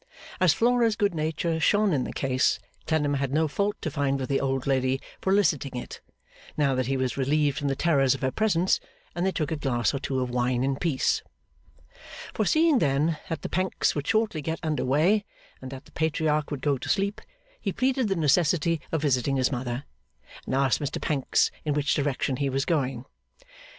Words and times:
As 0.39 0.51
Flora's 0.51 0.95
good 0.95 1.13
nature 1.13 1.59
shone 1.59 1.93
in 1.93 2.05
the 2.05 2.11
case, 2.11 2.57
Clennam 2.87 3.13
had 3.13 3.31
no 3.31 3.47
fault 3.47 3.79
to 3.83 3.91
find 3.91 4.19
with 4.19 4.29
the 4.29 4.39
old 4.41 4.65
lady 4.65 4.99
for 5.19 5.31
eliciting 5.31 5.75
it, 5.77 6.01
now 6.57 6.73
that 6.73 6.87
he 6.87 6.97
was 6.97 7.17
relieved 7.17 7.59
from 7.59 7.67
the 7.67 7.75
terrors 7.75 8.15
of 8.15 8.21
her 8.23 8.31
presence; 8.31 8.79
and 9.13 9.23
they 9.27 9.31
took 9.31 9.51
a 9.51 9.55
glass 9.55 9.93
or 9.93 9.99
two 9.99 10.19
of 10.19 10.31
wine 10.31 10.63
in 10.63 10.75
peace. 10.77 11.21
Foreseeing 12.33 12.79
then 12.79 13.19
that 13.29 13.43
the 13.43 13.47
Pancks 13.47 13.93
would 13.93 14.07
shortly 14.07 14.41
get 14.41 14.59
under 14.63 14.83
weigh, 14.83 15.23
and 15.61 15.69
that 15.69 15.85
the 15.85 15.91
Patriarch 15.91 16.49
would 16.49 16.63
go 16.63 16.79
to 16.79 16.89
sleep, 16.89 17.21
he 17.61 17.71
pleaded 17.71 18.07
the 18.07 18.15
necessity 18.15 18.81
of 18.91 19.03
visiting 19.03 19.35
his 19.35 19.51
mother, 19.51 19.83
and 20.47 20.55
asked 20.55 20.79
Mr 20.79 20.99
Pancks 20.99 21.51
in 21.63 21.75
which 21.75 21.93
direction 21.93 22.37
he 22.37 22.49
was 22.49 22.65
going? 22.65 23.05